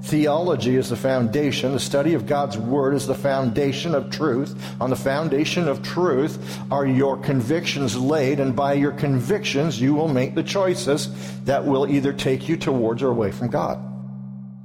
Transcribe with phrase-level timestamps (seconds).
[0.00, 1.72] Theology is the foundation.
[1.72, 4.54] The study of God's Word is the foundation of truth.
[4.80, 10.08] On the foundation of truth are your convictions laid, and by your convictions, you will
[10.08, 11.08] make the choices
[11.44, 13.78] that will either take you towards or away from God.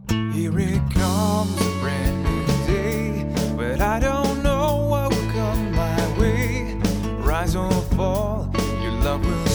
[0.10, 6.20] Here it comes, a brand new day, but I don't know what will come my
[6.20, 6.74] way.
[7.20, 8.52] Rise or fall,
[8.82, 9.47] your love will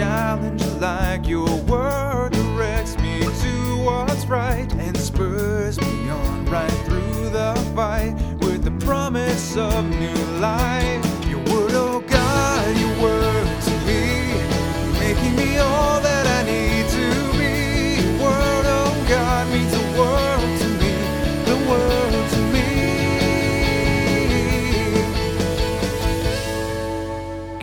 [0.00, 7.28] challenge, like your word directs me to what's right and spurs me on right through
[7.28, 11.09] the fight with the promise of new life.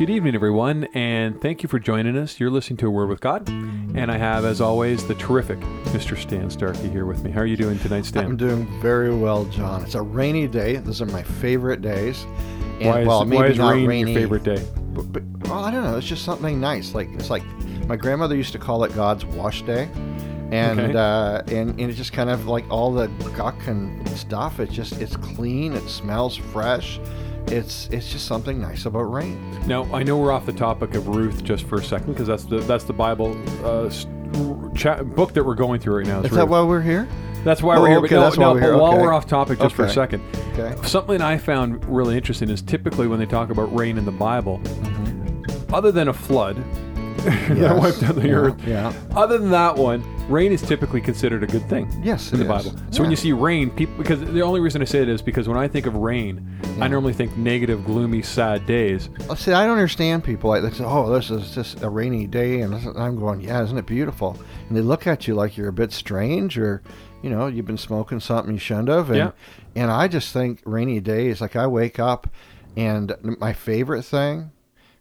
[0.08, 2.40] Good evening, everyone, and thank you for joining us.
[2.40, 6.18] You're listening to A Word with God, and I have, as always, the terrific Mr.
[6.18, 7.30] Stan Starkey here with me.
[7.30, 8.24] How are you doing tonight, Stan?
[8.24, 9.84] I'm doing very well, John.
[9.84, 10.78] It's a rainy day.
[10.78, 12.24] Those are my favorite days.
[12.80, 14.66] And, why is, well, maybe why is not rain rainy, your favorite day?
[14.94, 15.98] But, but, well, I don't know.
[15.98, 16.96] It's just something nice.
[16.96, 17.44] Like it's like
[17.88, 19.90] my grandmother used to call it God's wash day,
[20.54, 20.98] and Okay.
[20.98, 24.62] uh, and, and it's just kind of like all the guck and stuff.
[24.62, 25.74] It's just it's clean.
[25.74, 26.98] It smells fresh.
[27.50, 29.40] It's it's just something nice about rain.
[29.68, 32.44] Now, I know we're off the topic of Ruth just for a second because that's
[32.44, 33.90] the that's the Bible uh,
[34.76, 36.20] cha- book that we're going through right now.
[36.22, 37.08] Is that why we're here?
[37.46, 37.98] That's why Oh, we're here.
[38.00, 39.02] okay, but no, that's why no, we're but here, while okay.
[39.02, 40.22] we're off topic, just for a second,
[40.58, 40.76] Okay.
[40.86, 44.60] something I found really interesting is typically when they talk about rain in the Bible,
[45.72, 46.58] other than a flood
[47.60, 48.94] that wiped out the Yeah, earth, yeah.
[49.16, 51.90] other than that one, rain is typically considered a good thing.
[52.04, 52.50] Yes, in the is.
[52.66, 52.80] Bible.
[52.92, 55.48] So when you see rain, people because the only reason I say it is because
[55.48, 56.48] when I think of rain,
[56.80, 59.10] I normally think negative, gloomy, sad days.
[59.28, 62.28] Well, See, I don't understand people like they say, "Oh, this is just a rainy
[62.28, 64.38] day," and I'm going, "Yeah, isn't it beautiful?"
[64.68, 66.82] And they look at you like you're a bit strange, or
[67.24, 69.10] you know, you've been smoking something you shouldn't have.
[69.10, 69.32] And, Yeah.
[69.76, 72.28] And I just think rainy days, like I wake up,
[72.76, 74.52] and my favorite thing,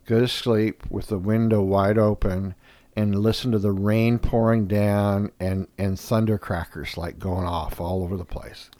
[0.07, 2.55] go to sleep with the window wide open.
[2.99, 8.03] And listen to the rain pouring down and, and thunder crackers like going off all
[8.03, 8.71] over the place.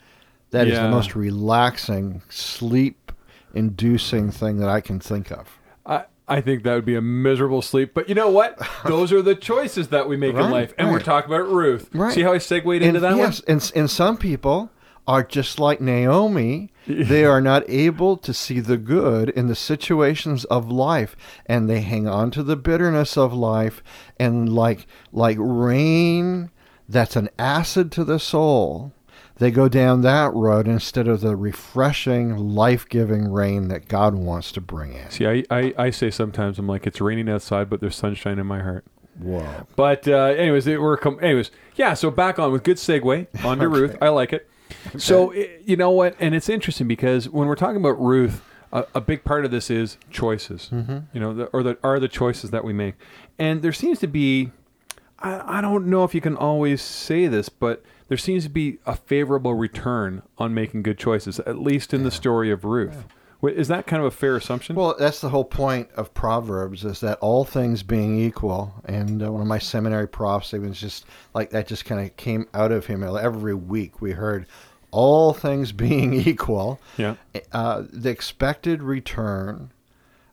[0.53, 0.85] That is Yeah.
[0.85, 3.13] the most relaxing, sleep
[3.53, 5.59] inducing thing that I can think of.
[5.85, 7.93] I, I think that would be a miserable sleep.
[7.93, 8.59] But you know what?
[8.87, 10.73] Those are the choices that we make in life.
[10.79, 11.91] And we're talking about Ruth.
[11.93, 12.15] Right.
[12.15, 14.71] See how I segued into and, that yes, and, and some people
[15.07, 16.71] are just like Naomi.
[16.87, 21.81] they are not able to see the good in the situations of life, and they
[21.81, 23.83] hang on to the bitterness of life,
[24.19, 26.51] and like like rain
[26.89, 28.93] that's an acid to the soul.
[29.39, 34.63] They go down that road instead of the refreshing, life-giving rain that God wants to
[34.63, 35.11] bring in.
[35.11, 38.47] See, I, I, I say sometimes, I'm like, it's raining outside, but there's sunshine in
[38.47, 38.87] my heart.
[39.19, 39.67] Whoa!
[39.77, 41.95] But uh, anyways, it, we're com- anyways, yeah.
[41.95, 43.97] So back on with good segue on to Ruth.
[44.01, 44.49] I like it.
[44.99, 48.87] So i you know what, and it's interesting because when we're talking about Ruth, a,
[48.95, 50.71] a big part of this is choices.
[50.73, 50.99] Mm-hmm.
[51.13, 52.95] You know, the, or the are the choices that we make,
[53.39, 54.51] and there seems to be.
[55.19, 58.79] I, I don't know if you can always say this, but there seems to be
[58.87, 62.97] a favorable return on making good choices, at least in the story of Ruth.
[62.97, 63.05] Wait,
[63.43, 64.77] Is that kind of a fair assumption?
[64.77, 68.75] Well, that's the whole point of Proverbs is that all things being equal.
[68.85, 71.05] And uh, one of my seminary profs, it was just
[71.35, 73.03] like that, just kind of came out of him.
[73.03, 74.47] Every week we heard
[74.91, 76.81] all things being equal.
[76.97, 77.17] Yeah.
[77.53, 79.71] Uh, the expected return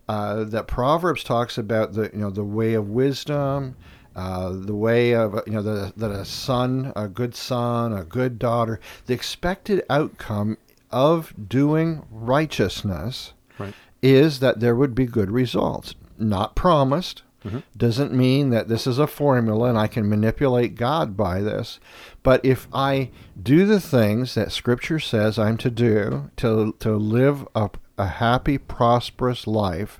[0.07, 3.75] uh, that Proverbs talks about the you know the way of wisdom,
[4.15, 8.37] uh, the way of you know the, that a son, a good son, a good
[8.37, 10.57] daughter, the expected outcome
[10.93, 13.73] of doing righteousness Right.
[14.01, 15.95] is that there would be good results.
[16.17, 17.23] Not promised.
[17.45, 17.59] Mm-hmm.
[17.75, 21.79] Doesn't mean that this is a formula and I can manipulate God by this.
[22.23, 23.09] But if I
[23.41, 28.57] do the things that Scripture says I'm to do to, to live a, a happy,
[28.57, 29.99] prosperous life,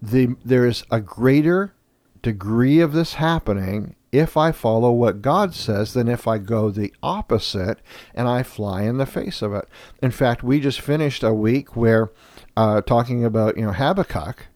[0.00, 1.74] the, there is a greater
[2.22, 6.92] degree of this happening if I follow what God says than if I go the
[7.02, 7.80] opposite
[8.14, 9.68] and I fly in the face of it.
[10.02, 12.10] In fact, we just finished a week where
[12.56, 14.46] uh, talking about you know Habakkuk,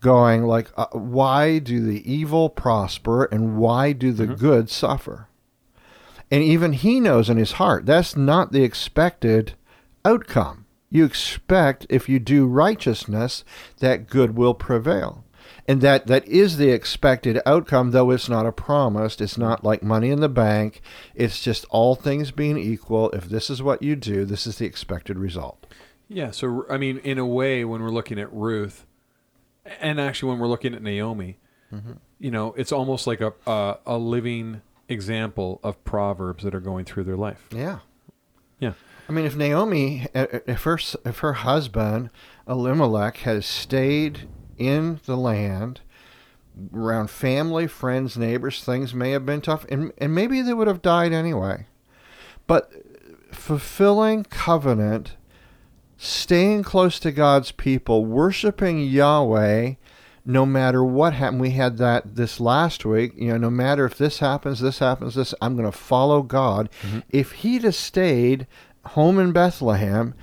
[0.00, 5.28] going like, uh, why do the evil prosper and why do the good suffer?
[6.30, 9.54] And even he knows in his heart that's not the expected
[10.04, 10.66] outcome.
[10.90, 13.44] You expect if you do righteousness
[13.78, 15.24] that good will prevail.
[15.68, 19.20] And that, that is the expected outcome, though it's not a promise.
[19.20, 20.80] It's not like money in the bank.
[21.14, 23.10] It's just all things being equal.
[23.10, 25.66] If this is what you do, this is the expected result.
[26.08, 28.86] Yeah, so I mean, in a way, when we're looking at Ruth,
[29.80, 31.38] And actually, when we're looking at Naomi,
[31.72, 31.92] mm-hmm.
[32.18, 36.84] you know, it's almost like a, a a living example of proverbs that are going
[36.84, 37.46] through their life.
[37.54, 37.80] Yeah.
[38.58, 38.72] Yeah.
[39.08, 42.10] I mean, if Naomi, if her if her husband
[42.46, 45.80] Elimelech has stayed in the land,
[46.74, 50.82] around family, friends, neighbors, things may have been tough, and and maybe they would have
[50.82, 51.66] died anyway.
[52.46, 52.72] But
[53.32, 55.16] fulfilling covenant,
[55.96, 59.74] staying close to God's people, worshiping Yahweh,
[60.24, 61.40] no matter what happened.
[61.40, 63.12] We had that this last week.
[63.16, 66.68] You know, no matter if this happens, this happens, this, I'm going to follow God.
[66.82, 66.98] Mm-hmm.
[67.08, 68.46] If he'd have stayed
[68.84, 70.14] home in Bethlehem,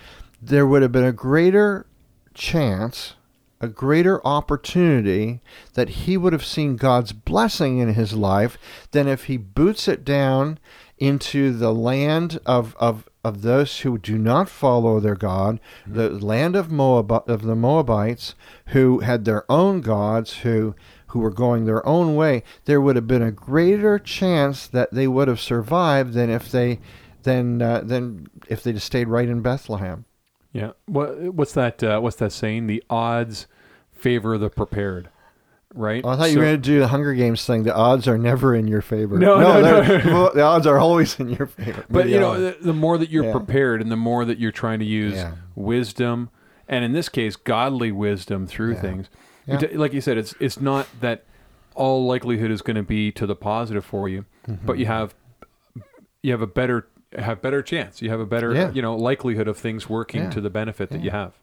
[0.41, 1.87] there would have been a greater
[2.35, 3.14] chance,
[3.61, 5.41] a greater opportunity
[5.73, 8.57] that he would have seen God's blessing in his life
[8.91, 10.59] than if he boots it down
[10.97, 16.55] into the land of, of, of those who do not follow their God, the land
[16.55, 18.35] of Moab of the Moabites
[18.67, 20.75] who had their own gods, who
[21.07, 25.07] who were going their own way, there would have been a greater chance that they
[25.07, 26.77] would have survived than if they
[27.23, 30.03] than uh, than if they just stayed right in Bethlehem.
[30.55, 30.71] Yeah.
[30.85, 31.83] What what's that?
[31.83, 32.67] Uh, what's that saying?
[32.67, 33.47] The odds
[33.91, 35.09] favor the prepared,
[35.73, 36.01] right?
[36.03, 37.63] Oh, I thought you were going to do the Hunger Games thing.
[37.63, 39.17] The odds are never in your favor.
[39.17, 40.31] No, no, they're- no.
[40.33, 41.83] the odds are always in your favor.
[41.89, 43.31] But you know, the, the more that you're Yeah.
[43.33, 45.33] prepared, and the more that you're trying to use Yeah.
[45.55, 46.29] wisdom,
[46.69, 48.81] and in this case, godly wisdom through Yeah.
[48.81, 49.09] things.
[49.47, 49.59] Yeah.
[49.71, 51.25] You like you said, it's it's not that
[51.75, 54.65] all likelihood is going to be to the positive for you, Mm-hmm.
[54.65, 55.13] but you have
[56.23, 56.87] you have a better
[57.17, 58.01] have better chance.
[58.01, 58.71] You have a better Yeah.
[58.71, 60.29] you know likelihood of things working Yeah.
[60.31, 61.33] to the benefit that you have.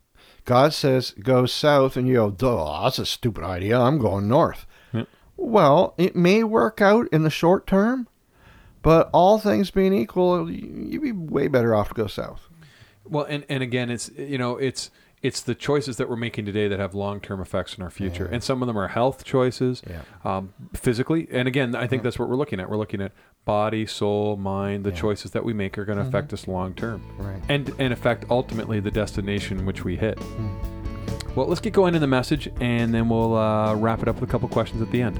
[0.44, 3.78] God says go south, and you go, Duh, that's a stupid idea.
[3.78, 4.66] I'm going north.
[4.92, 5.04] Yeah.
[5.36, 8.08] Well, it may work out in the short term,
[8.82, 12.48] but all things being equal, you- you'd be way better off to go south.
[13.04, 14.90] Well, and and again, it's you know it's
[15.22, 18.26] it's the choices that we're making today that have long term effects in our future,
[18.26, 20.00] and some of them are health choices, Yeah.
[20.24, 21.28] um, physically.
[21.30, 22.68] And again, I think that's what we're looking at.
[22.68, 23.12] We're looking at
[23.44, 24.84] body, soul, mind.
[24.84, 27.40] The choices that we make are going to affect us long term, Right.
[27.48, 30.18] and and affect ultimately the destination which we hit.
[31.34, 34.28] Well, let's get going in the message, and then we'll uh, wrap it up with
[34.28, 35.18] a couple questions at the end.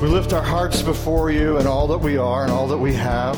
[0.00, 2.92] We lift our hearts before you and all that we are and all that we
[2.94, 3.36] have.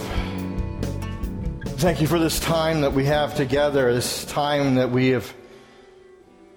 [1.85, 5.35] Thank you for this time that we have together, this time that we have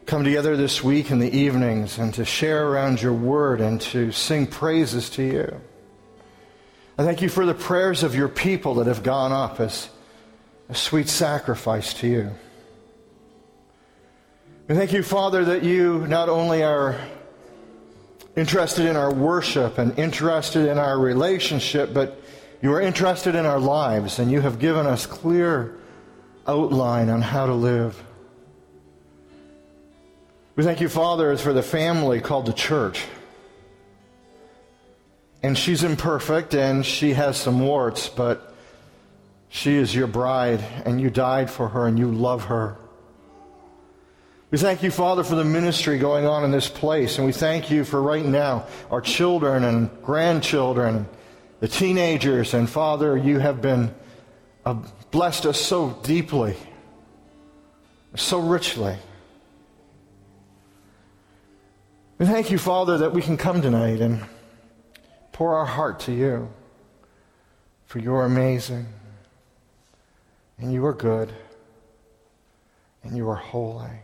[0.06, 4.14] come together this week in the evenings and to share around your word and to
[4.14, 5.62] sing praises to you.
[6.98, 9.90] I thank you for the prayers of your people that have gone up as
[10.70, 12.32] a sweet sacrifice to you.
[14.70, 16.98] We thank you, Father, that you not only are
[18.38, 22.24] interested in our worship and interested in our relationship, but
[22.62, 25.78] you are interested in our lives, and you have given us clear
[26.48, 28.02] outline on how to live.
[30.56, 33.06] We thank you, Father, for the family called the church.
[35.44, 38.56] And she's imperfect and she has some warts, but
[39.50, 42.76] she is your bride, and you died for her and you love her.
[44.50, 47.18] We thank you, Father, for the ministry going on in this place.
[47.18, 51.08] And we thank you for right now our children and grandchildren,
[51.60, 52.54] the teenagers.
[52.54, 53.94] And Father, you have been
[54.66, 54.76] uh,
[55.12, 56.56] blessed us so deeply,
[58.16, 58.96] so richly.
[62.18, 64.24] We thank you, Father, that we can come tonight and
[65.32, 66.50] pour our heart to you.
[67.86, 68.86] For you are amazing,
[70.58, 71.32] and you are good,
[73.04, 74.02] and you are holy.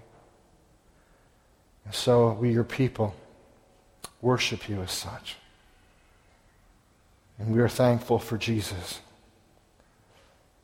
[1.83, 3.13] And so we, your people,
[4.21, 5.35] worship you as such.
[7.39, 8.99] And we are thankful for Jesus.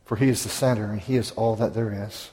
[0.05, 2.31] For he is the center and he is all that there is.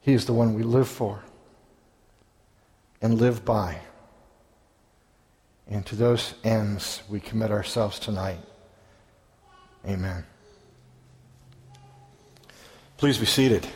[0.00, 1.22] He is the one we live for
[3.00, 3.78] and live by.
[5.68, 8.40] And to those ends we commit ourselves tonight.
[9.86, 10.24] Amen.
[12.96, 13.66] Please be seated.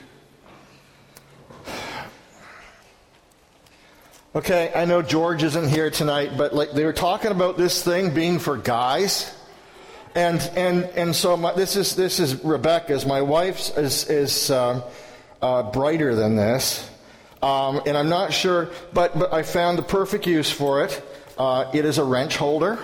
[4.37, 8.13] Okay, I know George isn't here tonight, but like they were talking about this thing
[8.13, 9.35] being for guys,
[10.15, 13.07] and and and so my, this is this is Rebecca's.
[13.07, 14.83] My wife's is is um,
[15.41, 16.87] uh, brighter than this,
[17.41, 21.03] um, and I'm not sure, but but I found the perfect use for it.
[21.39, 22.79] Uh, it is a wrench holder,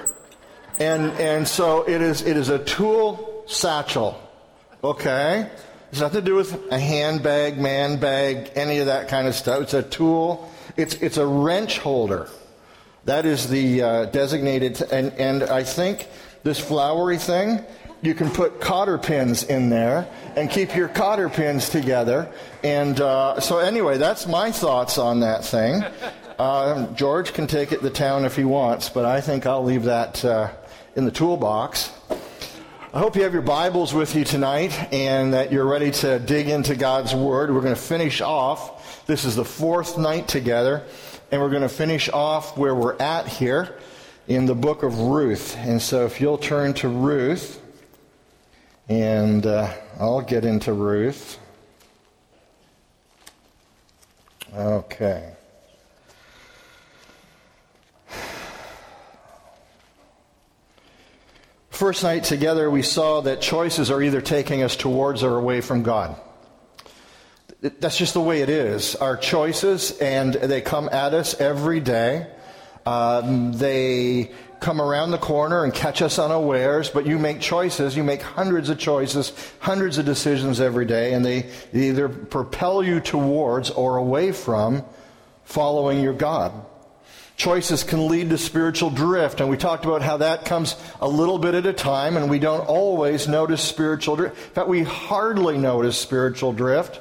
[0.80, 4.18] and and so it is it is a tool satchel.
[4.82, 5.50] Okay,
[5.90, 9.60] it's nothing to do with a handbag, man bag, any of that kind of stuff.
[9.60, 10.48] It's a tool.
[10.76, 12.28] It's it's a wrench holder.
[13.04, 16.08] That is the uh, designated, and and I think
[16.42, 17.64] this flowery thing,
[18.02, 22.32] you can put cotter pins in there and keep your cotter pins together.
[22.64, 25.84] And uh, so, anyway, that's my thoughts on that thing.
[26.38, 29.84] Uh, George can take it to town if he wants, but I think I'll leave
[29.84, 30.50] that uh,
[30.96, 31.92] in the toolbox.
[32.94, 36.48] I hope you have your Bibles with you tonight and that you're ready to dig
[36.48, 37.54] into God's Word.
[37.54, 38.81] We're going to finish off.
[39.04, 40.84] This is the fourth night together,
[41.32, 43.76] and we're going to finish off where we're at here
[44.28, 45.56] in the book of Ruth.
[45.58, 47.60] And so, if you'll turn to Ruth,
[48.88, 51.36] and uh, I'll get into Ruth.
[54.54, 55.32] Okay.
[61.70, 65.82] First night together, we saw that choices are either taking us towards or away from
[65.82, 66.14] God.
[67.62, 68.96] That's just the way it is.
[68.96, 72.26] Our choices, and they come at us every day.
[72.84, 77.96] Um, they come around the corner and catch us unawares, but you make choices.
[77.96, 82.98] You make hundreds of choices, hundreds of decisions every day, and they either propel you
[82.98, 84.84] towards or away from
[85.44, 86.52] following your God.
[87.36, 91.38] Choices can lead to spiritual drift, and we talked about how that comes a little
[91.38, 94.36] bit at a time, and we don't always notice spiritual drift.
[94.36, 97.00] In fact, we hardly notice spiritual drift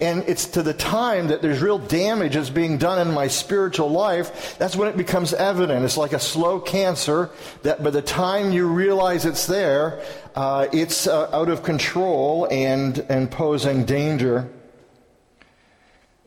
[0.00, 3.90] and it's to the time that there's real damage that's being done in my spiritual
[3.90, 5.84] life, that's when it becomes evident.
[5.84, 7.30] It's like a slow cancer
[7.62, 10.02] that by the time you realize it's there,
[10.34, 14.50] uh, it's uh, out of control and, and posing danger.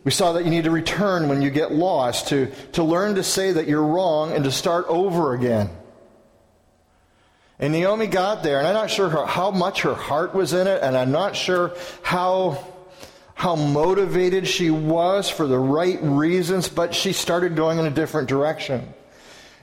[0.03, 3.23] We saw that you need to return when you get lost, to, to learn to
[3.23, 5.69] say that you're wrong and to start over again.
[7.57, 10.83] And Naomi got there, and I'm not sure how much her heart was in it,
[10.83, 12.63] and I'm not sure how
[13.35, 18.29] how motivated she was for the right reasons, but she started going in a different
[18.29, 18.93] direction.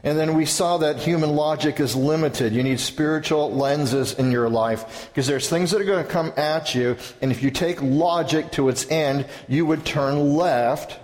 [0.04, 2.52] And then we saw that human logic is limited.
[2.52, 6.32] You need spiritual lenses in your life because there's things that are going to come
[6.36, 10.98] at you, and if you take logic to its end, you would turn left,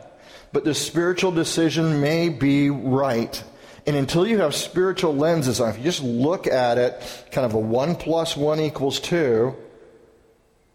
[0.52, 3.42] but the spiritual decision may be right.
[3.86, 7.54] And until you have spiritual lenses on, if you just look at it, kind of
[7.54, 9.56] a one plus one equals two,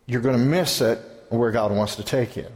[0.08, 2.48] you're going to miss it where God wants to take you.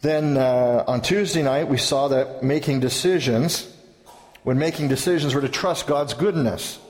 [0.00, 3.72] Then uh, on Tuesday night, we saw that making decisions,
[4.42, 6.80] when making decisions, we're to trust God's goodness.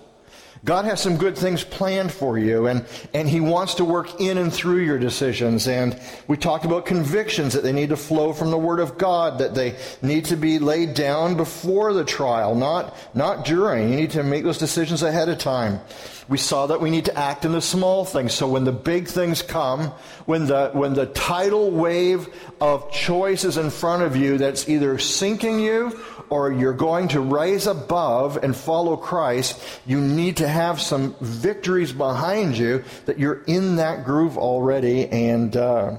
[0.65, 4.39] God has some good things planned for you, and, and He wants to work in
[4.39, 5.67] and through your decisions.
[5.67, 9.39] And we talked about convictions that they need to flow from the Word of God,
[9.41, 13.91] that they need to be laid down before the trial, not, not during.
[13.91, 15.81] You need to make those decisions ahead of time.
[16.29, 18.33] We saw that we need to act in the small things.
[18.33, 19.89] So when the big things come,
[20.25, 22.29] when the, when the tidal wave
[22.61, 26.01] of choice is in front of you that's either sinking you
[26.31, 31.93] or you're going to rise above and follow Christ, you need to have some victories
[31.93, 35.09] behind you that you're in that groove already.
[35.09, 35.97] And uh,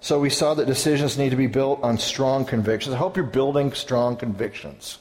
[0.00, 2.94] so we saw that decisions need to be built on strong convictions.
[2.94, 4.98] I hope you're building strong convictions.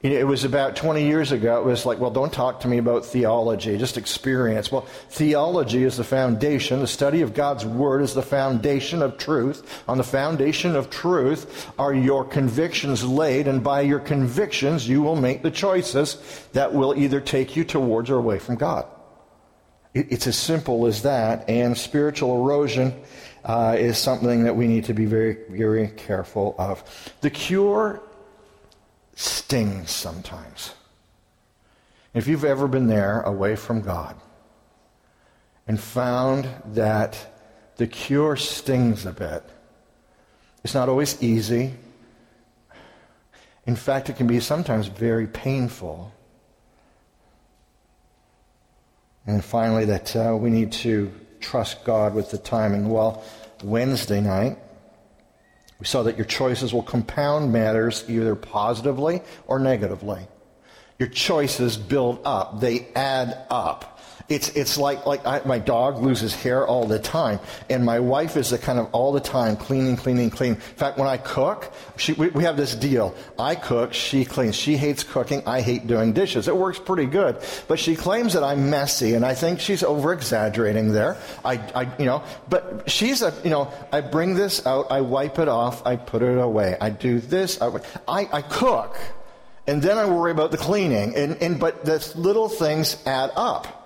[0.00, 1.58] It was about 20 years ago.
[1.58, 4.70] It was like, well, don't talk to me about theology, just experience.
[4.70, 6.78] Well, theology is the foundation.
[6.78, 9.82] The study of God's Word is the foundation of truth.
[9.88, 15.16] On the foundation of truth are your convictions laid, and by your convictions, you will
[15.16, 18.86] make the choices that will either take you towards or away from God.
[19.94, 22.94] It's as simple as that, and spiritual erosion
[23.44, 26.84] uh, is something that we need to be very, very careful of.
[27.20, 28.00] The cure
[29.18, 30.74] stings sometimes.
[32.14, 34.14] If you've ever been there away from God
[35.66, 37.18] and found that
[37.78, 39.42] the cure stings a bit,
[40.62, 41.74] it's not always easy.
[43.66, 46.12] In fact, it can be sometimes very painful.
[49.26, 52.88] And finally, that uh, we need to trust God with the timing.
[52.88, 53.24] Well,
[53.64, 54.58] Wednesday night,
[55.78, 60.26] we saw that your choices will compound matters either positively or negatively.
[60.98, 63.97] Your choices build up, they add up.
[64.28, 67.40] It's, it's like, like I, my dog loses hair all the time.
[67.70, 70.56] And my wife is the kind of all the time cleaning, cleaning, cleaning.
[70.56, 73.14] In fact, when I cook, she, we, we have this deal.
[73.38, 74.54] I cook, she cleans.
[74.54, 76.46] She hates cooking, I hate doing dishes.
[76.46, 77.38] It works pretty good.
[77.68, 81.16] But she claims that I'm messy, and I think she's over exaggerating there.
[81.42, 85.38] I, I, you know, but she's a, you know, I bring this out, I wipe
[85.38, 86.76] it off, I put it away.
[86.78, 87.70] I do this, I,
[88.06, 88.98] I, I cook.
[89.66, 91.14] And then I worry about the cleaning.
[91.14, 93.77] And, and, but the little things add up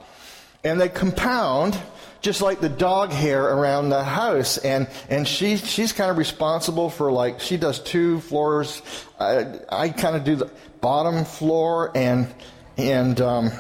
[0.65, 1.79] and they compound
[2.21, 6.89] just like the dog hair around the house and and she she's kind of responsible
[6.89, 8.81] for like she does two floors
[9.19, 10.51] i, I kind of do the
[10.81, 12.33] bottom floor and
[12.77, 13.51] and um,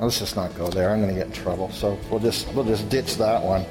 [0.00, 0.90] let's just not go there.
[0.90, 1.70] I'm going to get in trouble.
[1.70, 3.62] So we'll just we'll just ditch that one.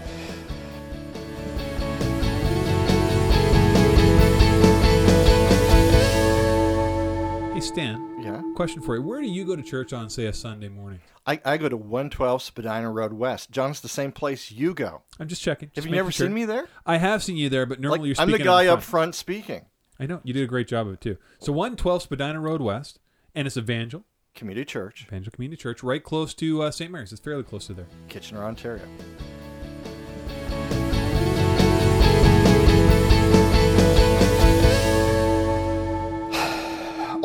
[7.53, 8.41] Hey, Stan, Yeah.
[8.55, 9.01] question for you.
[9.01, 10.99] Where do you go to church on, say, a Sunday morning?
[11.25, 13.51] I, I go to 112 Spadina Road West.
[13.51, 15.03] John's the same place you go.
[15.19, 15.69] I'm just checking.
[15.75, 16.25] Have you never sure.
[16.27, 16.67] seen me there?
[16.85, 18.83] I have seen you there, but normally Like, you're I'm the guy up front.
[18.83, 19.65] front speaking.
[19.99, 20.19] I know.
[20.23, 21.17] You did a great job of it, too.
[21.39, 22.97] So 112 Spadina Road West,
[23.35, 26.91] and it's Evangel, Community Church, Evangel Community Church, right close to uh, St.
[26.91, 27.11] Mary's.
[27.11, 27.87] It's fairly close to there.
[28.09, 28.81] Kitchener, Ontario.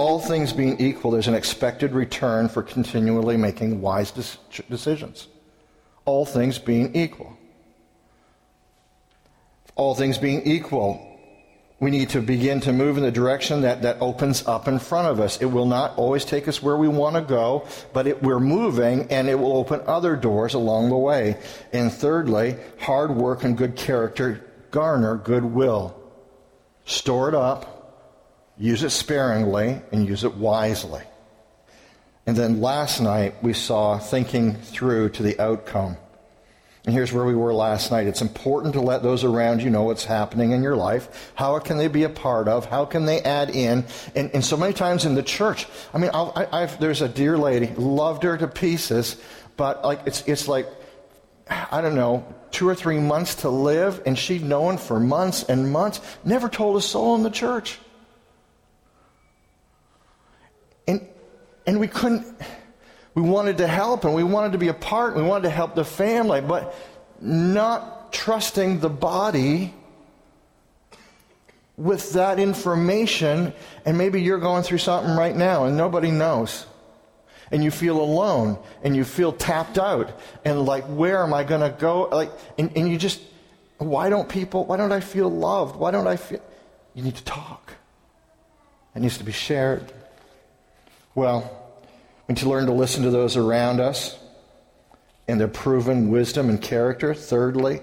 [0.06, 5.26] All things being equal, there's an expected return for continually making wise decisions.
[6.04, 7.36] All things being equal.
[9.74, 11.18] All things being equal,
[11.80, 15.08] we need to begin to move in the direction that, that opens up in front
[15.08, 15.38] of us.
[15.42, 19.10] It will not always take us where we want to go, but it, we're moving
[19.10, 21.36] and it will open other doors along the way.
[21.72, 26.00] And thirdly, hard work and good character garner goodwill.
[26.84, 27.75] Store it up,
[28.58, 31.02] use it sparingly, and use it wisely.
[32.26, 35.96] And then last night we saw thinking through to the outcome.
[36.84, 38.06] And here's where we were last night.
[38.06, 41.32] It's important to let those around you know what's happening in your life.
[41.34, 42.66] How can they be a part of?
[42.66, 43.84] How can they add in?
[44.14, 47.66] And, and so many times in the church, I mean, I, there's a dear lady,
[47.74, 49.20] loved her to pieces,
[49.56, 50.68] but like it's, it's like,
[51.48, 55.72] I don't know, two or three months to live, and she'd known for months and
[55.72, 57.78] months, never told a soul in the church.
[60.86, 61.06] And,
[61.66, 62.26] and we couldn't,
[63.14, 65.74] we wanted to help and we wanted to be a part, we wanted to help
[65.74, 66.74] the family, but
[67.20, 69.74] not trusting the body
[71.76, 73.52] with that information.
[73.84, 76.66] And maybe you're going through something right now and nobody knows.
[77.50, 81.60] And you feel alone and you feel tapped out and like, where am I going
[81.60, 82.02] to go?
[82.04, 83.20] Like, and, and you just,
[83.78, 85.76] why don't people, why don't I feel loved?
[85.76, 86.40] Why don't I feel,
[86.94, 87.74] you need to talk.
[88.94, 89.92] It needs to be shared.
[91.16, 91.50] Well,
[92.28, 94.18] we need to learn to listen to those around us
[95.26, 97.14] and their proven wisdom and character.
[97.14, 97.80] Thirdly,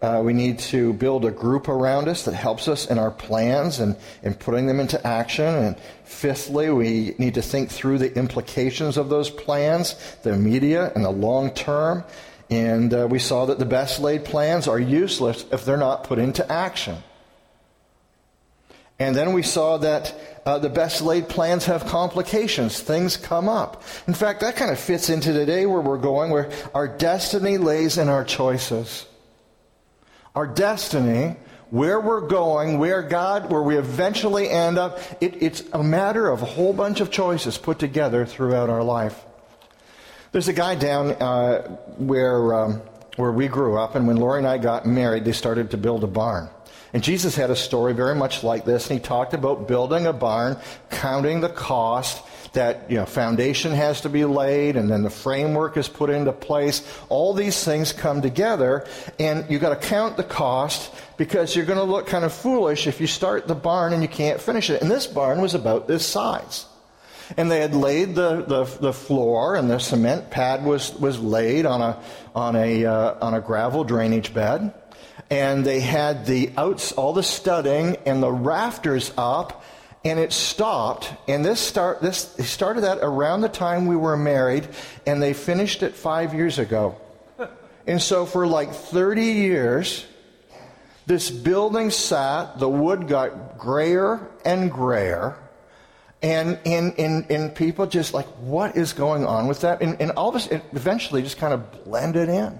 [0.00, 3.80] uh, we need to build a group around us that helps us in our plans
[3.80, 5.46] and, and putting them into action.
[5.46, 11.04] And fifthly, we need to think through the implications of those plans, the immediate and
[11.04, 12.04] the long term.
[12.50, 16.20] And uh, we saw that the best laid plans are useless if they're not put
[16.20, 16.98] into action.
[18.98, 20.14] And then we saw that
[20.46, 22.80] uh, the best laid plans have complications.
[22.80, 23.82] Things come up.
[24.06, 27.98] In fact, that kind of fits into today where we're going, where our destiny lays
[27.98, 29.04] in our choices.
[30.34, 31.36] Our destiny,
[31.70, 36.42] where we're going, where God, where we eventually end up, it, it's a matter of
[36.42, 39.24] a whole bunch of choices put together throughout our life.
[40.32, 41.62] There's a guy down uh,
[41.98, 42.82] where, um,
[43.16, 46.04] where we grew up, and when Lori and I got married, they started to build
[46.04, 46.48] a barn.
[46.92, 50.12] And Jesus had a story very much like this, and he talked about building a
[50.12, 50.56] barn,
[50.90, 55.76] counting the cost, that you know, foundation has to be laid, and then the framework
[55.76, 56.82] is put into place.
[57.08, 58.86] All these things come together,
[59.18, 62.86] and you've got to count the cost because you're going to look kind of foolish
[62.86, 64.80] if you start the barn and you can't finish it.
[64.80, 66.66] And this barn was about this size.
[67.36, 71.66] And they had laid the, the, the floor, and the cement pad was, was laid
[71.66, 72.00] on a,
[72.34, 74.72] on, a, uh, on a gravel drainage bed
[75.30, 79.64] and they had the outs, all the studding and the rafters up,
[80.04, 81.12] and it stopped.
[81.26, 84.68] And this start this they started that around the time we were married,
[85.06, 86.96] and they finished it five years ago.
[87.88, 90.04] And so for like 30 years,
[91.06, 95.38] this building sat, the wood got grayer and grayer.
[96.26, 99.80] And, and, and, and people just like, what is going on with that?
[99.80, 102.58] And, and all of us it eventually just kind of blended in.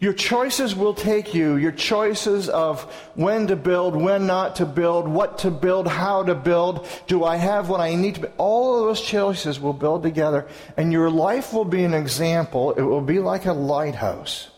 [0.00, 1.54] Your choices will take you.
[1.54, 2.82] Your choices of
[3.14, 6.84] when to build, when not to build, what to build, how to build.
[7.06, 8.34] Do I have what I need to build?
[8.36, 10.48] All of those choices will build together.
[10.76, 12.72] And your life will be an example.
[12.72, 14.48] It will be like a lighthouse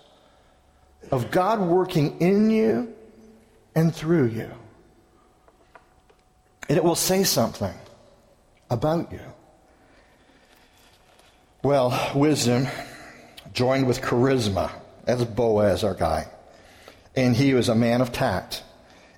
[1.11, 2.95] of God working in you
[3.75, 4.51] and through you.
[6.71, 7.75] And it will say something
[8.71, 9.19] about you.
[11.65, 12.69] Well, wisdom
[13.53, 14.71] joined with charisma.
[15.05, 16.29] That's Boaz, our guy.
[17.17, 18.63] And he was a man of tact.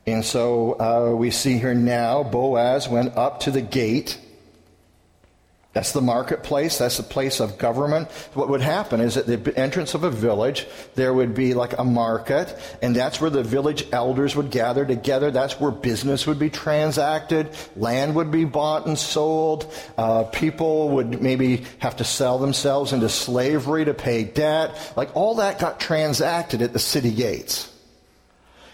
[0.06, 4.18] And so uh, we see here now Boaz went up to the gate
[5.72, 6.76] That's the marketplace.
[6.76, 8.10] That's the place of government.
[8.34, 11.84] What would happen is at the entrance of a village, there would be like a
[11.84, 15.30] market, and that's where the village elders would gather together.
[15.30, 17.56] That's where business would be transacted.
[17.74, 19.72] Land would be bought and sold.
[19.96, 24.92] Uh, people would maybe have to sell themselves into slavery to pay debt.
[24.94, 27.70] Like all that got transacted at the city gates.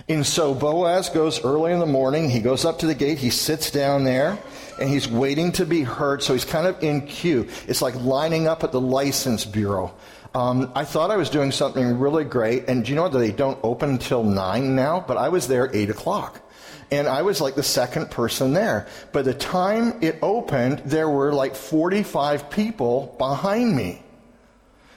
[0.08, 2.30] And so Boaz goes early in the morning.
[2.30, 3.18] He goes up to the gate.
[3.18, 4.38] He sits down there
[4.80, 6.22] and he's waiting to be heard.
[6.22, 7.48] So he's kind of in queue.
[7.66, 9.94] It's like lining up at the license bureau.
[10.34, 12.68] Um, I thought I was doing something really great.
[12.68, 15.04] And do you know that they don't open until 9 now?
[15.06, 16.40] But I was there at 8 o'clock.
[16.90, 18.86] And I was like the second person there.
[19.12, 24.02] By the time it opened, there were like 45 people behind me.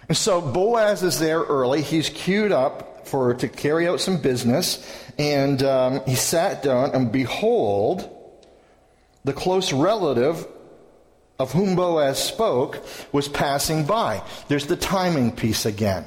[0.07, 1.81] And so Boaz is there early.
[1.81, 4.85] He's queued up for to carry out some business,
[5.17, 8.09] and um, he sat down, and behold,
[9.23, 10.47] the close relative
[11.39, 14.21] of whom Boaz spoke was passing by.
[14.47, 16.05] There's the timing piece again.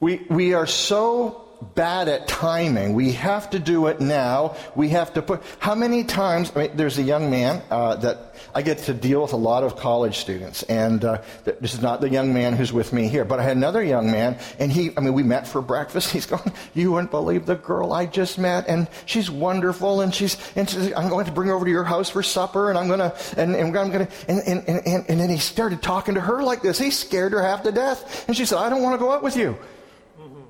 [0.00, 1.43] We, we are so
[1.74, 2.94] bad at timing.
[2.94, 4.56] We have to do it now.
[4.74, 5.42] We have to put.
[5.58, 6.52] How many times?
[6.54, 9.64] I mean, there's a young man uh, that I get to deal with a lot
[9.64, 13.24] of college students, and uh, this is not the young man who's with me here,
[13.24, 14.90] but I had another young man, and he.
[14.96, 16.10] I mean, we met for breakfast.
[16.12, 16.52] He's going.
[16.74, 20.36] You wouldn't believe the girl I just met, and she's wonderful, and she's.
[20.56, 22.88] And she's, I'm going to bring her over to your house for supper, and I'm
[22.88, 23.14] going to.
[23.36, 24.12] And, and I'm going to.
[24.28, 26.78] And, and, and, and then he started talking to her like this.
[26.78, 29.22] He scared her half to death, and she said, "I don't want to go out
[29.22, 29.56] with you."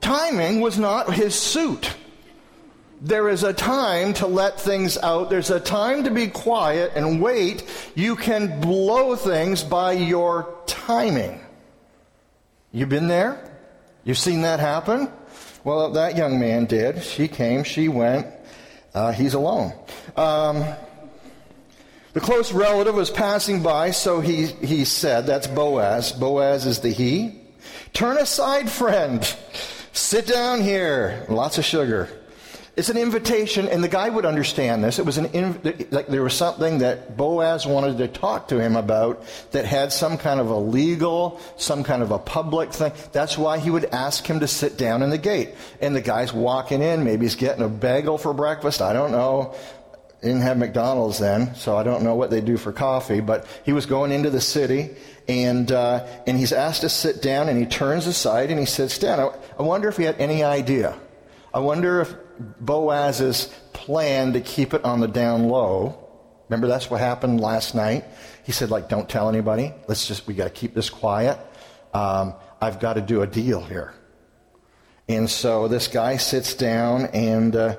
[0.04, 1.96] Timing was not his suit.
[3.00, 5.30] There is a time to let things out.
[5.30, 7.64] There's a time to be quiet and wait.
[7.94, 11.40] You can blow things by your timing.
[12.70, 13.50] You've been there?
[14.04, 15.08] You've seen that happen?
[15.64, 17.02] Well, that young man did.
[17.02, 18.26] She came, she went.
[18.92, 19.72] Uh, he's alone.
[20.16, 20.64] Um,
[22.12, 26.12] the close relative was passing by, so he, he said, that's Boaz.
[26.12, 27.40] Boaz is the he.
[27.94, 29.34] Turn aside, friend.
[29.94, 31.24] Sit down here.
[31.28, 32.08] Lots of sugar.
[32.74, 34.98] It's an invitation, and the guy would understand this.
[34.98, 38.74] It was an inv- like there was something that Boaz wanted to talk to him
[38.74, 42.90] about that had some kind of a legal, some kind of a public thing.
[43.12, 45.50] That's why he would ask him to sit down in the gate.
[45.80, 47.04] And the guy's walking in.
[47.04, 48.82] Maybe he's getting a bagel for breakfast.
[48.82, 49.54] I don't know.
[50.22, 53.20] Didn't have McDonald's then, so I don't know what they do for coffee.
[53.20, 54.96] But he was going into the city,
[55.28, 58.98] and uh, and he's asked to sit down, and he turns aside and he sits
[58.98, 59.20] down.
[59.20, 60.98] I, I wonder if he had any idea.
[61.52, 62.14] I wonder if
[62.60, 66.00] Boaz's plan to keep it on the down low.
[66.48, 68.04] Remember, that's what happened last night.
[68.44, 69.72] He said, like, don't tell anybody.
[69.88, 71.38] Let's just we got to keep this quiet.
[71.94, 73.94] Um, I've got to do a deal here.
[75.08, 77.56] And so this guy sits down and.
[77.56, 77.76] Uh,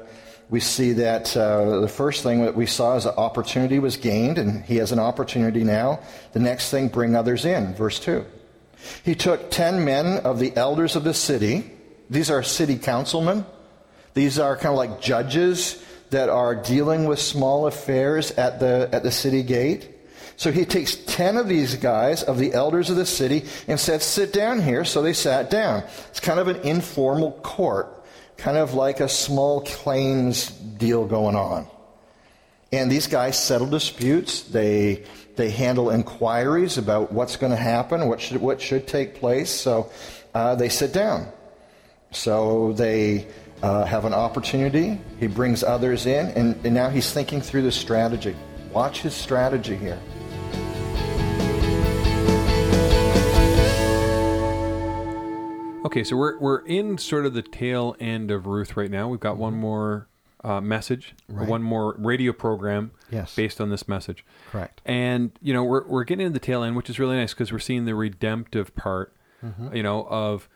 [0.50, 4.38] we see that uh, the first thing that we saw is an opportunity was gained,
[4.38, 6.00] and he has an opportunity now.
[6.34, 7.74] The next thing, bring others in.
[7.74, 8.26] Verse 2.
[9.04, 11.72] He took ten men of the elders of the city.
[12.10, 13.46] These are city councilmen.
[14.14, 19.02] These are kind of like judges that are dealing with small affairs at the, at
[19.02, 19.90] the city gate.
[20.38, 24.02] So he takes 10 of these guys, of the elders of the city, and said,
[24.02, 24.86] Sit down here.
[24.86, 25.84] So they sat down.
[26.10, 28.05] It's kind of an informal court
[28.38, 31.68] kind of like a small claims deal going on.
[32.72, 34.42] And these guys settle disputes.
[34.42, 35.04] They
[35.36, 39.50] they handle inquiries about what's going to happen, what should what should take place.
[39.50, 39.92] So
[40.34, 41.28] uh, they sit down.
[42.12, 43.28] So they
[43.62, 45.00] uh, have an opportunity.
[45.20, 48.36] He brings others in, and, and now he's thinking through the strategy.
[48.72, 50.00] Watch his strategy here.
[55.96, 59.08] Okay, so we're we're in sort of the tail end of Ruth right now.
[59.08, 60.10] We've got one more
[60.44, 61.48] uh, message, Right.
[61.48, 63.34] one more radio program, Yes.
[63.34, 64.26] based on this message.
[64.52, 64.82] Correct.
[64.86, 67.54] And you know, we're we're getting to the tail end, which is really nice because
[67.54, 69.74] we're seeing the redemptive part, Mm-hmm.
[69.74, 70.50] you know, of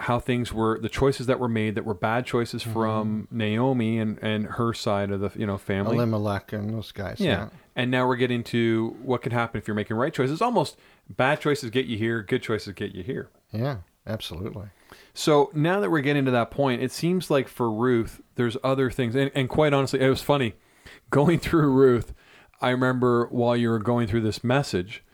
[0.00, 2.72] how things were, the choices that were made that were bad choices Mm-hmm.
[2.72, 5.96] from Naomi and and her side of the you know family.
[5.96, 7.20] Elimelech and those guys.
[7.20, 7.50] Yeah.
[7.76, 10.40] And now we're getting to what can happen if you're making right choices.
[10.40, 10.78] Almost
[11.10, 13.28] bad choices get you here, good choices get you here.
[13.52, 14.66] Yeah, absolutely.
[15.14, 18.90] So now that we're getting to that point, it seems like for Ruth, there's other
[18.90, 19.14] things.
[19.14, 20.54] And, and quite honestly, it was funny
[21.10, 22.14] going through Ruth.
[22.60, 25.04] I remember while you were going through this message,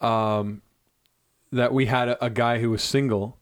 [0.00, 0.62] um,
[1.52, 3.38] that we had a, a guy who was single.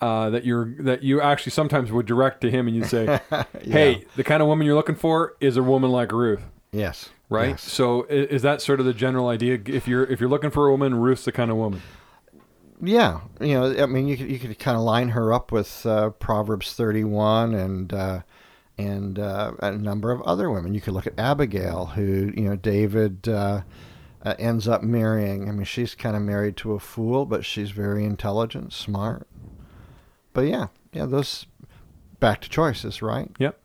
[0.00, 3.18] Uh, that you're that you actually sometimes would direct to him and you'd say,
[3.62, 7.08] "Hey, the kind of woman you're looking for is a woman like Ruth." Yes.
[7.28, 7.48] right?
[7.50, 7.62] Yes.
[7.64, 9.58] So i- is that sort of the general idea?
[9.66, 11.82] If you're if you're looking for a woman, Ruth's the kind of woman.
[12.80, 15.84] Yeah, you know, I mean, you could you could kind of line her up with
[15.84, 18.22] uh, Proverbs thirty one and uh,
[18.76, 20.74] and uh, a number of other women.
[20.74, 23.62] You could look at Abigail, who you know David uh,
[24.24, 25.48] uh, ends up marrying.
[25.48, 29.26] I mean, she's kind of married to a fool, but she's very intelligent, smart.
[30.32, 31.46] But yeah, yeah, those
[32.20, 33.30] back to choices, right?
[33.38, 33.60] Yep.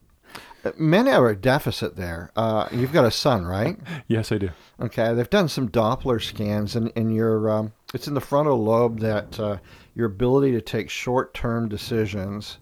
[0.66, 2.32] Uh, Men are a deficit there.
[2.36, 3.78] Uh, you've got a son, right?
[4.08, 4.50] Yes, I do.
[4.80, 9.00] Okay, they've done some Doppler scans, in and your um, it's in the frontal lobe
[9.00, 9.58] that uh,
[9.96, 12.58] your ability to take short-term decisions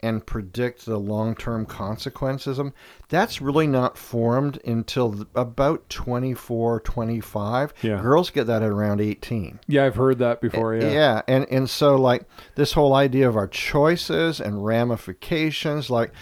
[0.00, 2.60] and predict the long-term consequences
[3.08, 7.74] that's really not formed until about 24, 25.
[7.82, 8.00] Yeah.
[8.00, 9.58] Girls get that at around 18.
[9.66, 10.76] Yeah, I've heard that before.
[10.76, 10.92] Yeah.
[10.92, 16.12] Yeah, and and so like this whole idea of our choices and ramifications, like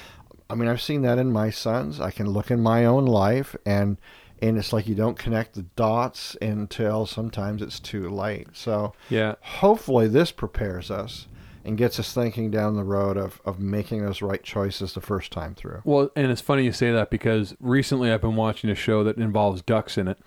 [0.48, 2.00] I mean, I've seen that in my sons.
[2.00, 3.98] I can look in my own life and
[4.42, 8.48] and it's like you don't connect the dots until sometimes it's too late.
[8.52, 9.34] So Yeah.
[9.40, 11.26] hopefully this prepares us
[11.64, 15.32] and gets us thinking down the road of, of making those right choices the first
[15.32, 15.80] time through.
[15.84, 19.16] Well, and it's funny you say that because recently I've been watching a show that
[19.16, 20.18] involves ducks in it.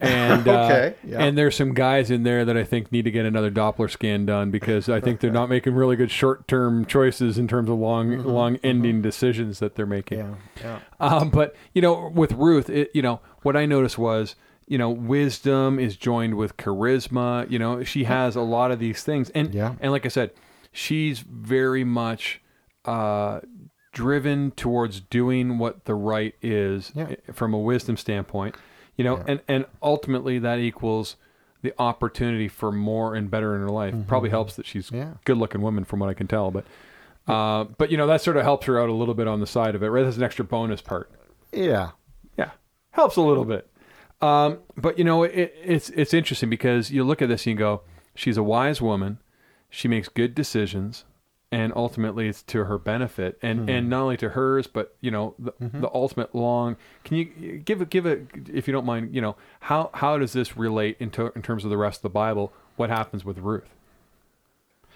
[0.10, 1.18] And uh, yeah.
[1.22, 4.24] and there's some guys in there that I think need to get another Doppler scan
[4.24, 8.24] done because I think they're not making really good short-term choices in terms of long
[8.24, 10.18] long-ending decisions that they're making.
[10.20, 10.78] Yeah, yeah.
[11.00, 14.36] Um, but you know, with Ruth, it, you know, what I noticed was,
[14.66, 17.50] you know, wisdom is joined with charisma.
[17.50, 19.74] You know, she has a lot of these things, and Yeah.
[19.80, 20.30] and like I said,
[20.72, 22.40] she's very much
[22.86, 23.40] uh,
[23.92, 27.16] driven towards doing what the right is Yeah.
[27.32, 28.54] from a wisdom standpoint.
[29.00, 31.16] You know, and and ultimately that equals
[31.62, 33.94] the opportunity for more and better in her life.
[34.06, 34.96] Probably helps that she's Mm-hmm.
[34.96, 35.10] Yeah.
[35.24, 36.64] good looking woman from what I can tell, but.
[37.28, 39.46] Uh, but you know that sort of helps her out a little bit on the
[39.46, 40.02] side of it, right?
[40.02, 41.10] That's an extra bonus part.
[41.52, 41.90] Yeah.
[42.36, 42.50] Yeah,
[42.92, 43.70] helps a little bit.
[44.20, 47.58] Um, but you know, it, it's it's interesting because you look at this and you
[47.58, 47.82] go,
[48.14, 49.18] she's a wise woman,
[49.68, 51.04] she makes good decisions,
[51.52, 55.34] and ultimately it's to her benefit, and and not only to hers, but you know,
[55.38, 56.76] the, the ultimate long.
[57.04, 57.24] Can you
[57.64, 59.14] give it give it if you don't mind?
[59.14, 62.10] You know, how how does this relate into in terms of the rest of the
[62.10, 62.52] Bible?
[62.76, 63.68] What happens with Ruth?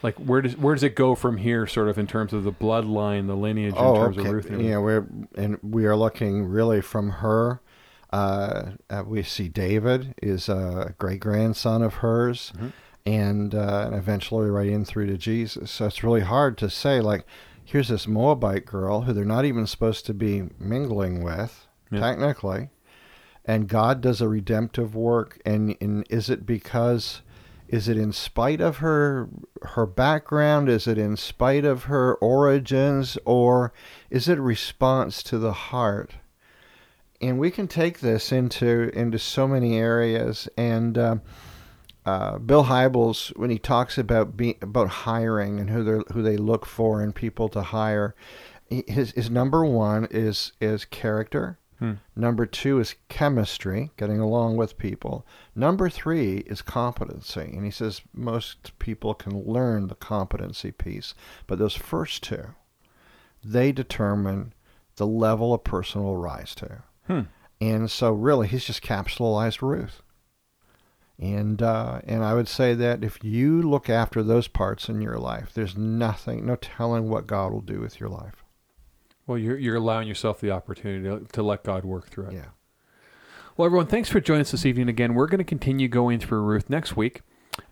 [0.02, 2.52] Like where does where does it go from here, sort of in terms of the
[2.52, 3.80] bloodline, the lineage, in
[4.14, 4.50] terms of Ruth?
[4.50, 7.60] Yeah, we're and we are looking really from her.
[8.12, 12.68] Uh, uh, we see David is a great grandson of hers, Mm-hmm.
[13.06, 15.70] And uh, and eventually right in through to Jesus.
[15.70, 17.24] So it's really hard to say like,
[17.64, 22.00] here's this Moabite girl who they're not even supposed to be mingling with, Yeah.
[22.00, 22.70] technically,
[23.44, 25.40] and God does a redemptive work.
[25.44, 27.20] And, and is it because
[27.68, 29.28] is it in spite of her
[29.62, 33.72] her background is it in spite of her origins or
[34.10, 36.12] is it a response to the heart
[37.22, 41.16] and we can take this into into so many areas and uh,
[42.06, 46.36] uh, Bill Hybels, when he talks about be, about hiring and who they who they
[46.36, 48.14] look for in people to hire,
[48.68, 51.58] his his number one is is character.
[52.16, 55.26] Number two is chemistry, getting along with people.
[55.54, 61.14] Number three is competency, and he says most people can learn the competency piece,
[61.46, 62.54] but those first two,
[63.42, 64.54] they determine
[64.96, 66.82] the level a person will rise to.
[67.06, 67.20] Hmm.
[67.60, 70.02] And so, really, he's just capsulized Ruth.
[71.18, 75.16] And uh, and I would say that if you look after those parts in your
[75.18, 78.42] life, there's nothing, no telling what God will do with your life.
[79.26, 82.32] Well, you're you're allowing yourself the opportunity to, to let God work through it.
[82.34, 82.46] Yeah.
[83.56, 84.88] Well, everyone, thanks for joining us this evening.
[84.88, 87.20] Again, we're going to continue going through Ruth next week,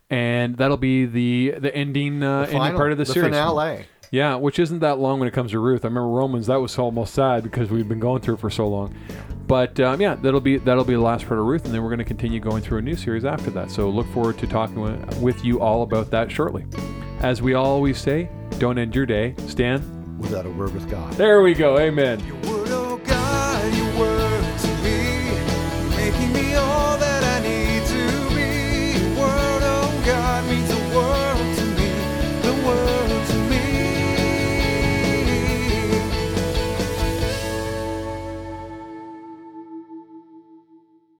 [0.09, 3.31] and that'll be the the ending uh, The ending part of the, the series.
[3.31, 3.87] finale.
[4.12, 5.85] Yeah, which isn't that long when it comes to Ruth.
[5.85, 8.68] I remember Romans; that was almost sad because we've been going through it for so
[8.68, 8.94] long.
[9.53, 11.91] But um, yeah, that'll be that'll be the last part of Ruth, and then we're
[11.91, 13.71] going to continue going through a new series after that.
[13.71, 16.65] So look forward to talking with, with you all about that shortly.
[17.21, 19.35] As we always say, don't end your day.
[19.49, 21.12] Stan, Without a word with God.
[21.19, 21.79] there we go.
[21.79, 22.19] Amen.